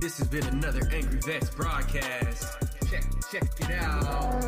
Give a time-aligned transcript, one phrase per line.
[0.00, 2.56] This has been another Angry Vets broadcast.
[2.88, 4.44] Check, check it out.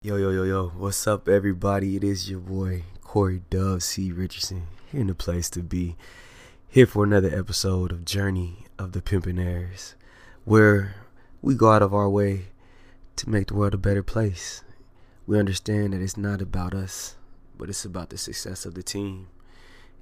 [0.00, 1.94] Yo, yo, yo, yo, what's up, everybody?
[1.94, 4.12] It is your boy, Corey Dub-C.
[4.12, 5.94] Richardson, here in the place to be.
[6.68, 9.92] Here for another episode of Journey of the Pippainaires,
[10.46, 10.94] where
[11.42, 12.46] we go out of our way
[13.16, 14.64] to make the world a better place.
[15.26, 17.16] We understand that it's not about us,
[17.58, 19.28] but it's about the success of the team.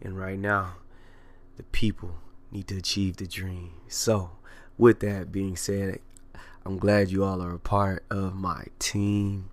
[0.00, 0.74] And right now,
[1.56, 2.14] the people
[2.50, 3.72] need to achieve the dream.
[3.88, 4.30] So,
[4.78, 6.00] with that being said,
[6.64, 9.50] I'm glad you all are a part of my team.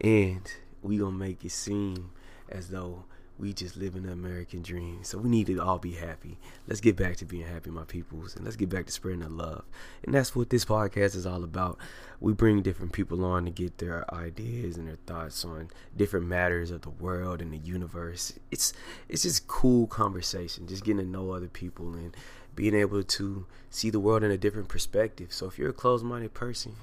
[0.00, 0.50] And
[0.82, 2.10] we gonna make it seem
[2.48, 3.04] as though
[3.38, 5.04] we just live in the American dream.
[5.04, 6.38] So we need to all be happy.
[6.66, 9.28] Let's get back to being happy, my peoples, and let's get back to spreading the
[9.28, 9.64] love.
[10.04, 11.78] And that's what this podcast is all about.
[12.20, 16.70] We bring different people on to get their ideas and their thoughts on different matters
[16.70, 18.32] of the world and the universe.
[18.50, 18.72] It's
[19.08, 22.16] it's just cool conversation, just getting to know other people and
[22.56, 25.32] being able to see the world in a different perspective.
[25.32, 26.74] So if you're a closed-minded person,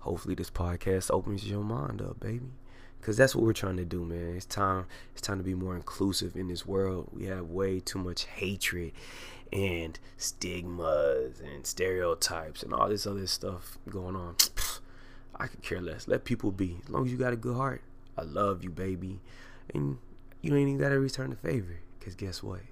[0.00, 2.50] hopefully this podcast opens your mind up, baby
[3.06, 4.34] because that's what we're trying to do man.
[4.34, 7.08] It's time it's time to be more inclusive in this world.
[7.12, 8.90] We have way too much hatred
[9.52, 14.34] and stigmas and stereotypes and all this other stuff going on.
[15.36, 16.08] I could care less.
[16.08, 16.78] Let people be.
[16.82, 17.82] As long as you got a good heart.
[18.18, 19.20] I love you baby.
[19.72, 19.98] And
[20.42, 22.62] you ain't even gotta return the favor because guess what?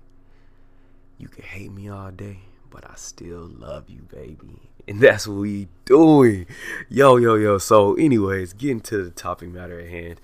[1.16, 2.40] You can hate me all day
[2.74, 4.68] but I still love you, baby.
[4.86, 6.46] And that's what we doing.
[6.88, 7.58] Yo, yo, yo.
[7.58, 10.20] So, anyways, getting to the topic matter at hand.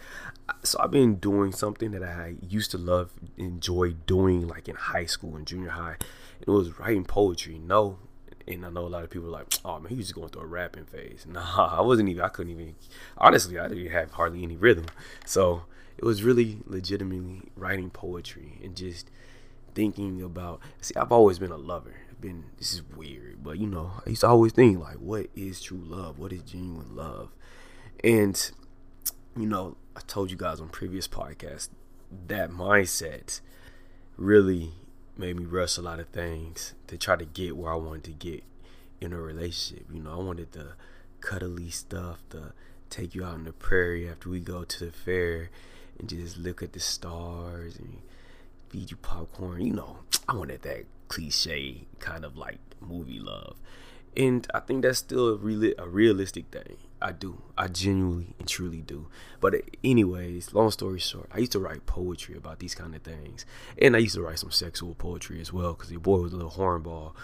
[0.63, 5.07] So I've been doing something that I used to love, enjoy doing like in high
[5.07, 5.97] school and junior high.
[6.41, 7.59] It was writing poetry.
[7.59, 7.99] No,
[8.47, 10.29] and I know a lot of people are like, oh man, he was just going
[10.29, 11.27] through a rapping phase.
[11.31, 12.23] Nah, I wasn't even.
[12.23, 12.75] I couldn't even.
[13.17, 14.87] Honestly, I didn't have hardly any rhythm.
[15.25, 15.63] So
[15.97, 19.11] it was really legitimately writing poetry and just
[19.75, 20.61] thinking about.
[20.81, 24.23] See, I've always been a lover been this is weird, but you know, I used
[24.23, 26.19] to always think like, what is true love?
[26.19, 27.31] What is genuine love?
[28.03, 28.51] And
[29.37, 31.69] you know, I told you guys on previous podcasts
[32.27, 33.41] that mindset
[34.17, 34.73] really
[35.17, 38.13] made me rush a lot of things to try to get where I wanted to
[38.13, 38.43] get
[39.01, 39.87] in a relationship.
[39.93, 40.73] You know, I wanted the
[41.21, 42.53] cuddly stuff, the
[42.89, 45.51] take you out in the prairie after we go to the fair
[45.99, 48.01] and just look at the stars and
[48.69, 49.61] feed you popcorn.
[49.61, 49.99] You know,
[50.29, 53.57] I wanted that cliche kind of like movie love.
[54.17, 56.77] And I think that's still a, real, a realistic thing.
[57.03, 57.43] I do.
[57.59, 59.09] I genuinely and truly do.
[59.41, 63.45] But anyways, long story short, I used to write poetry about these kind of things.
[63.81, 66.37] And I used to write some sexual poetry as well because your boy was a
[66.37, 67.15] little hornball.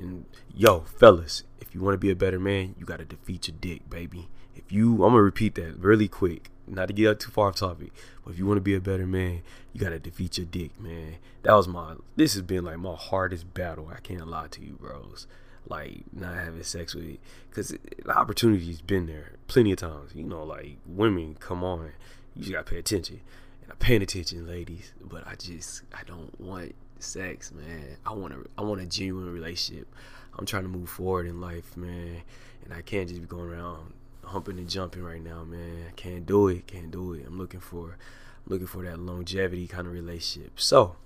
[0.00, 3.48] And yo, fellas, if you want to be a better man, you got to defeat
[3.48, 4.28] your dick, baby.
[4.54, 7.92] If you, I'm to repeat that really quick not to get too far off topic,
[8.24, 11.16] but if you want to be a better man, you gotta defeat your dick, man.
[11.42, 11.94] That was my.
[12.16, 13.90] This has been like my hardest battle.
[13.94, 15.26] I can't lie to you, bros.
[15.68, 17.18] Like not having sex with,
[17.48, 20.12] because the opportunity's been there plenty of times.
[20.14, 21.92] You know, like women, come on,
[22.34, 23.20] you just gotta pay attention.
[23.62, 24.92] And I'm paying attention, ladies.
[25.00, 27.96] But I just, I don't want sex, man.
[28.06, 29.86] I want a, I want a genuine relationship.
[30.38, 32.22] I'm trying to move forward in life, man,
[32.64, 33.92] and I can't just be going around
[34.24, 35.92] humping and jumping right now, man.
[35.96, 36.66] Can't do it.
[36.66, 37.24] Can't do it.
[37.26, 37.96] I'm looking for
[38.46, 40.58] looking for that longevity kind of relationship.
[40.58, 40.96] So,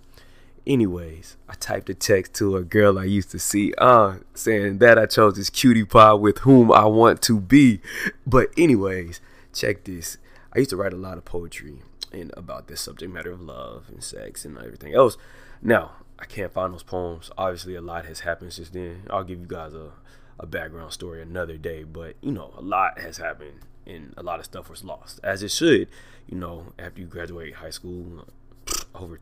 [0.66, 4.98] anyways, I typed a text to a girl I used to see, uh, saying that
[4.98, 7.80] I chose this cutie pie with whom I want to be.
[8.26, 9.20] But anyways,
[9.52, 10.18] check this.
[10.54, 11.82] I used to write a lot of poetry
[12.12, 15.18] and about this subject matter of love and sex and everything else.
[15.60, 17.30] Now, I can't find those poems.
[17.36, 19.02] Obviously, a lot has happened since then.
[19.10, 19.90] I'll give you guys a
[20.38, 21.84] a background story another day.
[21.84, 25.42] But you know, a lot has happened and a lot of stuff was lost, as
[25.42, 25.88] it should.
[26.26, 28.26] You know, after you graduate high school,
[28.94, 29.18] over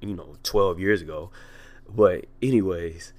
[0.00, 1.30] you know twelve years ago.
[1.88, 3.12] But anyways,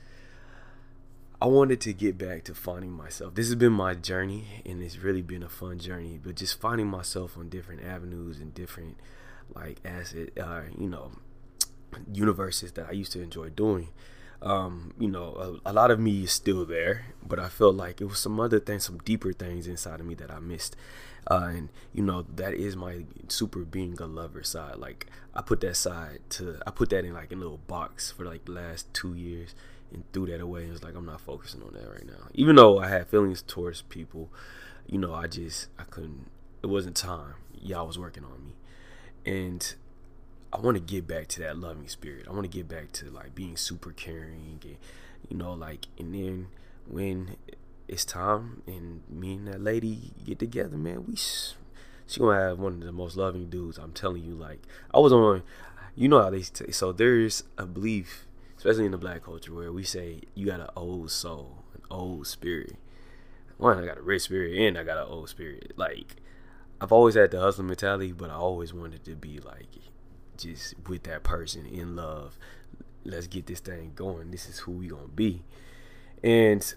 [1.42, 3.36] I wanted to get back to finding myself.
[3.36, 6.20] This has been my journey, and it's really been a fun journey.
[6.24, 8.98] But just finding myself on different avenues and different
[9.53, 11.12] like asset, uh, you know,
[12.12, 13.90] universes that I used to enjoy doing
[14.41, 18.02] um, you know, a, a, lot of me is still there, but I felt like
[18.02, 20.76] it was some other things, some deeper things inside of me that I missed.
[21.28, 24.76] Uh, and you know, that is my super being a lover side.
[24.76, 28.26] Like I put that side to, I put that in like a little box for
[28.26, 29.55] like the last two years
[29.91, 30.64] and threw that away.
[30.64, 32.28] And was like, I'm not focusing on that right now.
[32.34, 34.29] Even though I had feelings towards people,
[34.85, 36.29] you know, I just, I couldn't,
[36.61, 37.35] it wasn't time.
[37.59, 38.53] Y'all was working on me.
[39.26, 39.73] And
[40.55, 42.28] I want to get back to that loving spirit.
[42.29, 44.78] I want to get back to like being super caring, and,
[45.29, 46.47] you know, like, and then
[46.87, 47.35] when
[47.90, 52.75] it's time and me and that lady get together, man, we she gonna have one
[52.75, 53.78] of the most loving dudes.
[53.78, 54.61] I'm telling you, like,
[54.93, 55.43] I was on,
[55.93, 58.25] you know how they say, so there's a belief,
[58.57, 62.28] especially in the black culture where we say you got an old soul, an old
[62.28, 62.78] spirit.
[63.57, 65.73] One, I got a rich spirit and I got an old spirit.
[65.75, 66.16] Like
[66.79, 69.67] I've always had the hustle mentality, but I always wanted to be like
[70.37, 72.37] just with that person in love.
[73.03, 74.32] Let's get this thing going.
[74.32, 75.43] This is who we gonna be.
[76.23, 76.73] And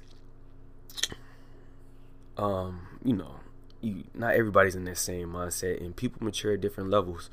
[2.36, 3.36] um, you know,
[3.80, 7.30] you not everybody's in that same mindset and people mature at different levels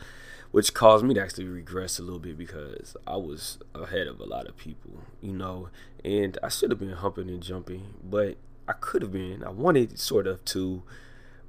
[0.55, 4.23] which caused me to actually regress a little bit because I was ahead of a
[4.23, 5.67] lot of people, you know,
[6.01, 9.43] and I should have been humping and jumping, but I could have been.
[9.43, 10.81] I wanted sort of to,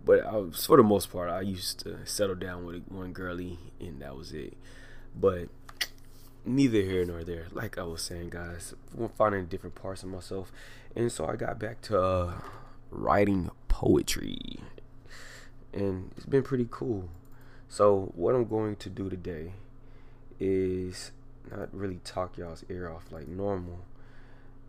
[0.06, 3.58] but I was, for the most part, I used to settle down with one girlie,
[3.80, 4.56] and that was it.
[5.14, 5.48] But
[6.44, 7.46] neither here nor there.
[7.50, 10.52] Like I was saying, guys, I'm finding different parts of myself,
[10.94, 12.32] and so I got back to uh,
[12.90, 14.60] writing poetry,
[15.74, 17.08] and it's been pretty cool.
[17.68, 19.54] So what I'm going to do today
[20.38, 21.10] is
[21.50, 23.80] not really talk y'all's ear off like normal,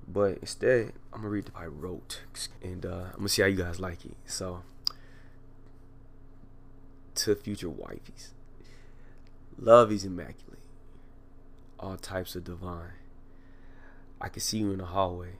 [0.07, 2.21] but instead I'm gonna read the I wrote,
[2.63, 4.15] and uh, I'm gonna see how you guys like it.
[4.25, 4.63] So
[7.17, 8.29] to future wifeys,
[9.57, 10.59] love is immaculate,
[11.79, 12.93] all types of divine.
[14.19, 15.33] I can see you in the hallway,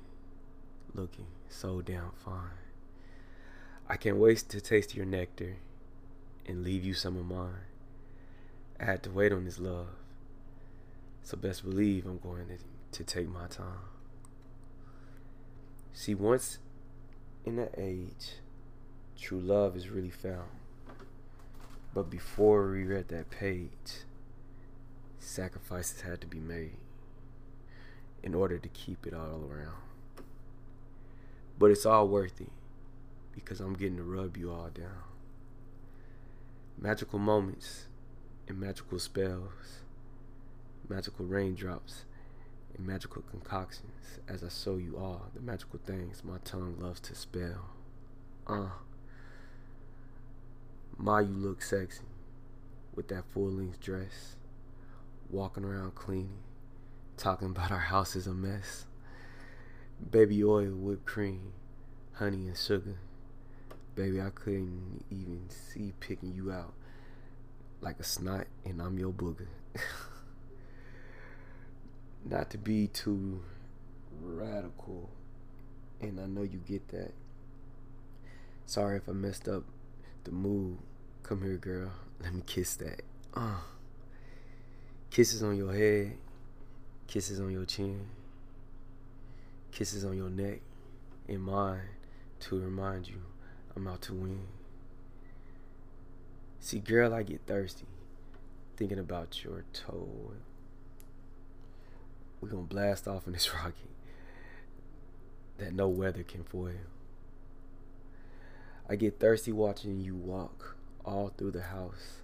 [0.93, 2.57] looking so damn fine.
[3.89, 5.55] I can't wait to taste your nectar
[6.45, 7.65] and leave you some of mine.
[8.79, 9.87] I had to wait on this love.
[11.23, 12.57] So best believe I'm going to,
[12.97, 13.89] to take my time.
[15.93, 16.59] See, once
[17.45, 18.35] in that age,
[19.19, 20.49] true love is really found.
[21.93, 24.03] But before we read that page,
[25.19, 26.77] sacrifices had to be made
[28.21, 29.81] in order to keep it all around.
[31.57, 32.51] But it's all worth it
[33.33, 35.03] because I'm getting to rub you all down
[36.79, 37.87] magical moments
[38.47, 39.81] and magical spells,
[40.87, 42.05] magical raindrops
[42.75, 47.15] and magical concoctions as I show you all the magical things my tongue loves to
[47.15, 47.71] spell.
[48.45, 48.69] Uh,
[50.97, 52.01] my, you look sexy
[52.95, 54.35] with that full length dress,
[55.29, 56.39] walking around cleaning,
[57.17, 58.85] talking about our house is a mess.
[60.11, 61.53] Baby oil, whipped cream,
[62.13, 62.97] honey, and sugar
[63.97, 66.73] Baby, I couldn't even see picking you out
[67.81, 69.47] like a snot and I'm your booger.
[72.23, 73.43] Not to be too
[74.21, 75.09] radical,
[75.99, 77.13] and I know you get that.
[78.67, 79.63] Sorry if I messed up
[80.27, 80.77] the mood.
[81.23, 81.91] Come here, girl.
[82.21, 83.01] Let me kiss that.
[83.33, 83.61] Uh.
[85.09, 86.17] Kisses on your head,
[87.07, 88.07] kisses on your chin,
[89.71, 90.59] kisses on your neck
[91.27, 91.79] and mine
[92.41, 93.21] to remind you
[93.75, 94.41] I'm out to win.
[96.59, 97.85] See, girl, I get thirsty
[98.75, 100.33] thinking about your toe.
[102.41, 103.75] We're gonna blast off in this rocket
[105.57, 106.73] that no weather can foil.
[108.89, 112.21] I get thirsty watching you walk all through the house.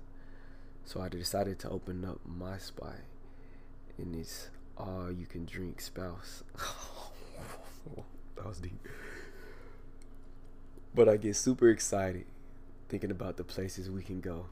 [0.86, 3.00] So I decided to open up my spot
[3.98, 6.44] and it's all you can drink spouse.
[8.36, 8.88] that was deep.
[10.96, 12.26] But I get super excited
[12.88, 14.46] thinking about the places we can go.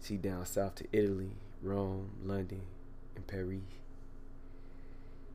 [0.00, 1.32] See down south to Italy,
[1.62, 2.62] Rome, London,
[3.16, 3.60] and Paris.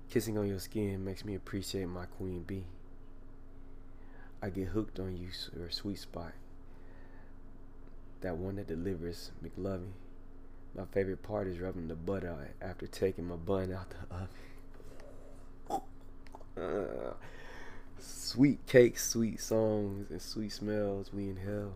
[0.10, 2.63] Kissing on your skin makes me appreciate my queen bee.
[4.41, 6.34] I get hooked on you, your sweet spot.
[8.22, 9.91] That one that delivers McLovin.
[10.75, 14.29] My favorite part is rubbing the butter after taking my bun out the oven.
[18.00, 21.74] Sweet cakes, sweet songs, and sweet smells we inhale.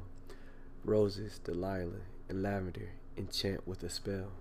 [0.86, 4.32] Roses, Delilah, and lavender enchant with a spell.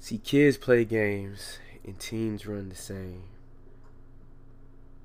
[0.00, 3.24] See, kids play games and teens run the same.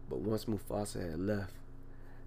[0.09, 1.53] But once Mufasa had left,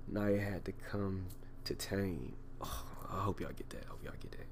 [0.08, 1.26] Naya had to come
[1.64, 2.34] to tame.
[2.60, 3.84] Oh, I hope y'all get that.
[3.86, 4.46] I hope y'all get that.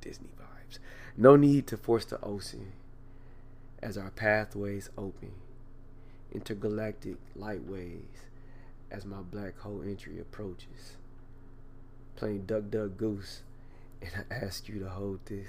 [0.00, 0.78] Disney vibes.
[1.16, 2.72] No need to force the ocean
[3.82, 5.32] as our pathways open
[6.34, 8.26] intergalactic light waves
[8.90, 10.96] as my black hole entry approaches.
[12.16, 13.42] Playing Duck Duck Goose,
[14.02, 15.48] and I ask you to hold this.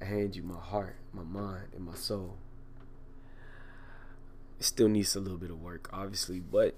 [0.00, 2.36] I hand you my heart, my mind, and my soul.
[4.58, 6.74] It still needs a little bit of work, obviously, but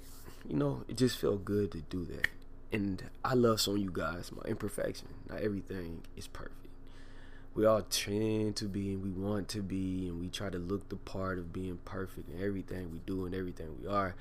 [0.49, 2.29] you know, it just felt good to do that.
[2.73, 5.09] And I love showing you guys my imperfection.
[5.29, 6.59] Not everything is perfect
[7.59, 10.89] we all tend to be and we want to be and we try to look
[10.91, 14.15] the part of being perfect in everything we do and everything we are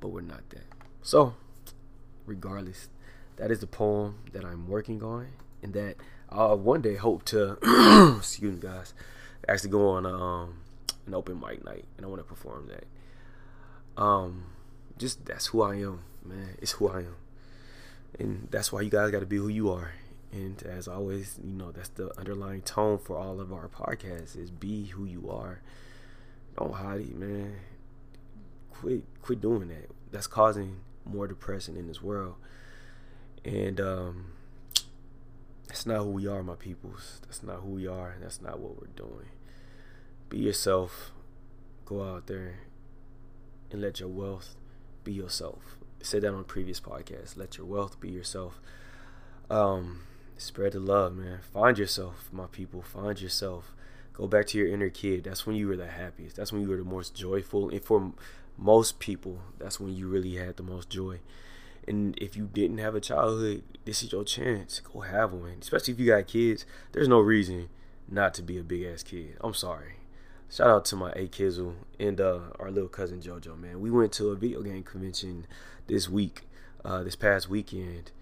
[0.00, 0.62] but we're not that
[1.02, 1.34] so
[2.26, 2.88] regardless
[3.38, 5.26] that is the poem that i'm working on
[5.64, 5.96] and that
[6.30, 7.58] I'll one day hope to
[8.18, 8.94] excuse me guys
[9.48, 10.58] actually go on a, um,
[11.06, 12.84] an open mic night, and I want to perform that.
[14.00, 14.44] Um,
[14.98, 16.56] just that's who I am, man.
[16.60, 17.16] It's who I am,
[18.18, 19.92] and that's why you guys got to be who you are.
[20.32, 24.50] And as always, you know that's the underlying tone for all of our podcasts: is
[24.50, 25.60] be who you are.
[26.56, 27.56] Don't hide it, man.
[28.70, 29.90] Quit, quit doing that.
[30.10, 32.34] That's causing more depression in this world.
[33.44, 34.32] And um,
[35.68, 37.20] that's not who we are, my peoples.
[37.22, 38.16] That's not who we are.
[38.20, 39.28] That's not what we're doing.
[40.34, 41.12] Be yourself.
[41.84, 42.56] Go out there
[43.70, 44.56] and let your wealth
[45.04, 45.78] be yourself.
[46.00, 47.36] I said that on previous podcasts.
[47.36, 48.60] Let your wealth be yourself.
[49.48, 50.00] Um,
[50.36, 51.38] spread the love, man.
[51.52, 52.82] Find yourself, my people.
[52.82, 53.76] Find yourself.
[54.12, 55.22] Go back to your inner kid.
[55.22, 56.34] That's when you were the happiest.
[56.34, 57.68] That's when you were the most joyful.
[57.68, 58.10] And for
[58.58, 61.20] most people, that's when you really had the most joy.
[61.86, 64.80] And if you didn't have a childhood, this is your chance.
[64.80, 65.58] Go have one.
[65.60, 66.66] Especially if you got kids.
[66.90, 67.68] There's no reason
[68.08, 69.36] not to be a big ass kid.
[69.40, 69.98] I'm sorry.
[70.54, 73.80] Shout out to my A Kizzle and uh, our little cousin JoJo, man.
[73.80, 75.48] We went to a video game convention
[75.88, 76.42] this week,
[76.84, 78.12] uh, this past weekend,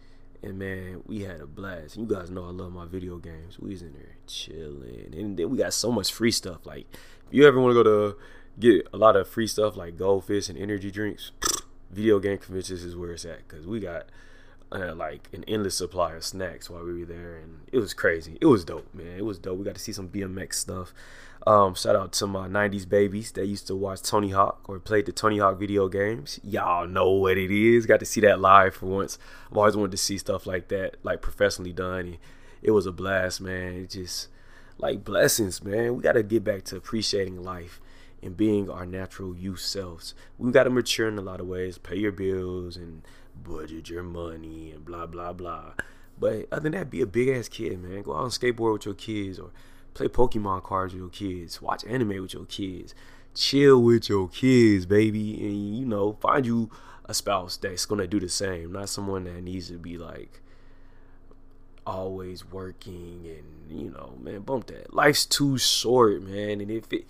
[0.43, 1.99] and man, we had a blast.
[1.99, 3.59] You guys know I love my video games.
[3.59, 6.65] We was in there chilling, and then we got so much free stuff.
[6.65, 6.87] Like,
[7.27, 8.17] if you ever want to go to
[8.59, 11.33] get a lot of free stuff like goldfish and energy drinks,
[11.91, 14.07] video game conventions is where it's at because we got
[14.73, 18.39] uh, like an endless supply of snacks while we were there, and it was crazy.
[18.41, 19.19] It was dope, man.
[19.19, 19.59] It was dope.
[19.59, 20.95] We got to see some BMX stuff.
[21.47, 25.07] Um, shout out to my '90s babies that used to watch Tony Hawk or played
[25.07, 26.39] the Tony Hawk video games.
[26.45, 27.87] Y'all know what it is.
[27.87, 29.19] Got to see that live for once.
[29.51, 32.01] I've always wanted to see stuff like that, like professionally done.
[32.01, 32.19] And
[32.63, 33.75] it was a blast, man.
[33.75, 34.29] It just
[34.79, 35.97] like blessings, man.
[35.97, 37.81] We got to get back to appreciating life
[38.23, 40.15] and being our natural youth selves.
[40.39, 43.03] We got to mature in a lot of ways, pay your bills and
[43.43, 45.73] budget your money and blah blah blah.
[46.19, 48.03] But other than that, be a big ass kid, man.
[48.03, 49.51] Go out and skateboard with your kids or
[49.95, 51.61] play Pokemon cards with your kids.
[51.61, 52.95] Watch anime with your kids.
[53.35, 56.71] Chill with your kids, baby, and you know, find you
[57.07, 58.73] a spouse that's gonna do the same.
[58.73, 60.43] Not someone that needs to be like
[61.87, 67.05] always working and you know man bump that life's too short man and if it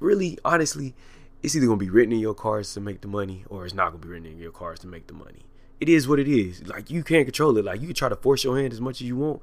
[0.00, 0.94] really honestly
[1.42, 3.90] it's either gonna be written in your cards to make the money or it's not
[3.90, 5.44] gonna be written in your cards to make the money
[5.78, 8.16] it is what it is like you can't control it like you can try to
[8.16, 9.42] force your hand as much as you want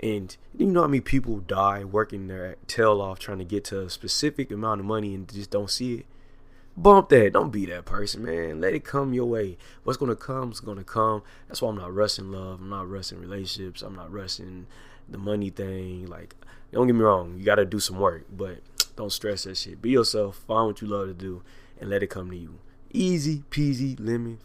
[0.00, 3.80] and you know how many people die working their tail off trying to get to
[3.80, 6.06] a specific amount of money and just don't see it
[6.76, 7.32] bump that.
[7.32, 8.60] Don't be that person, man.
[8.60, 9.56] Let it come your way.
[9.84, 11.22] What's gonna come is gonna come.
[11.48, 12.60] That's why I'm not rushing love.
[12.60, 13.82] I'm not rushing relationships.
[13.82, 14.66] I'm not rushing
[15.08, 16.06] the money thing.
[16.06, 16.34] Like,
[16.72, 17.36] don't get me wrong.
[17.38, 18.58] You gotta do some work, but
[18.96, 19.82] don't stress that shit.
[19.82, 20.36] Be yourself.
[20.46, 21.42] Find what you love to do,
[21.80, 22.58] and let it come to you.
[22.92, 24.38] Easy peasy lemon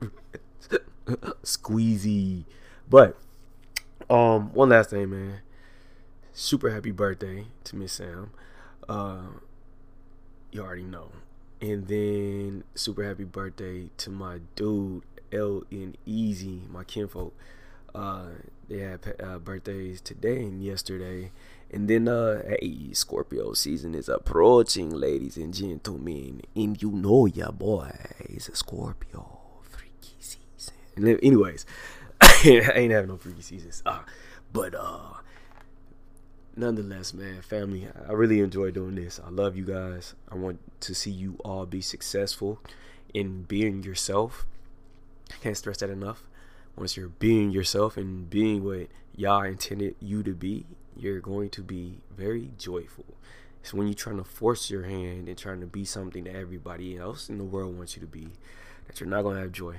[1.42, 2.44] squeezy.
[2.88, 3.16] But
[4.10, 5.40] um, one last thing, man.
[6.32, 8.30] Super happy birthday to Miss Sam.
[8.88, 9.26] Uh,
[10.50, 11.10] you already know.
[11.60, 17.34] And then super happy birthday to my dude L and Easy, my kinfolk.
[17.94, 18.26] Uh,
[18.68, 21.30] they had uh, birthdays today and yesterday.
[21.70, 26.42] And then, uh, hey, Scorpio season is approaching, ladies and gentlemen.
[26.54, 27.92] And you know your boy
[28.28, 29.40] is a Scorpio.
[29.62, 30.74] Freaky season.
[30.96, 31.66] And anyways,
[32.46, 33.82] I ain't having no freaky seasons.
[33.86, 34.00] Uh,
[34.52, 35.14] but, uh,
[36.54, 39.18] nonetheless, man, family, I really enjoy doing this.
[39.24, 40.14] I love you guys.
[40.30, 42.60] I want to see you all be successful
[43.14, 44.44] in being yourself.
[45.30, 46.28] I can't stress that enough.
[46.76, 51.62] Once you're being yourself and being what y'all intended you to be, you're going to
[51.62, 53.06] be very joyful.
[53.62, 56.98] It's when you're trying to force your hand and trying to be something that everybody
[56.98, 58.32] else in the world wants you to be
[58.86, 59.78] that you're not going to have joy.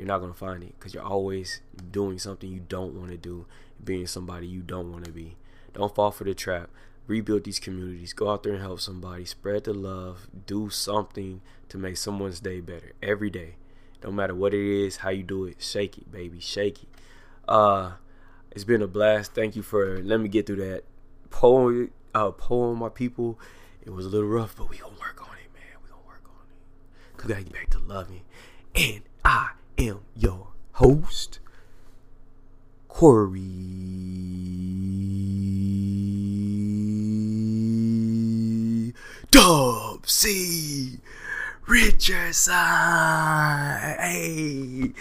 [0.00, 1.60] You're not going to find it because you're always
[1.92, 3.44] doing something you don't want to do,
[3.84, 5.36] being somebody you don't want to be.
[5.74, 6.70] Don't fall for the trap.
[7.06, 8.14] Rebuild these communities.
[8.14, 9.26] Go out there and help somebody.
[9.26, 10.26] Spread the love.
[10.46, 13.56] Do something to make someone's day better every day.
[14.02, 16.88] No matter what it is, how you do it, shake it, baby, shake it.
[17.46, 17.92] Uh,
[18.52, 19.34] it's been a blast.
[19.34, 20.84] Thank you for letting me get through that
[21.28, 21.90] poem.
[22.14, 23.38] Uh, poem, my people.
[23.82, 25.78] It was a little rough, but we gonna work on it, man.
[25.84, 27.18] We gonna work on it.
[27.18, 28.22] Cause we gotta get back to loving.
[28.74, 31.38] And I am your host,
[32.88, 33.40] Corey
[39.30, 40.04] Dub
[41.66, 42.52] Richardson.
[43.98, 44.92] Hey,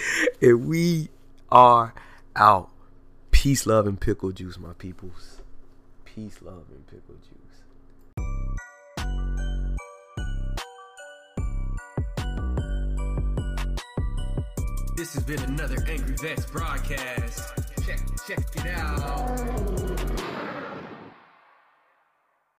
[0.41, 1.09] and we
[1.51, 1.93] are
[2.35, 2.69] out.
[3.31, 5.41] Peace, love, and pickle juice, my peoples.
[6.05, 7.48] Peace, love, and pickle juice.
[14.99, 17.53] This has been another Angry Vets broadcast.
[17.85, 20.58] Check, check it out.